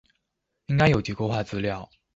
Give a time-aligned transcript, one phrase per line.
[0.65, 1.87] 應該有結構化資料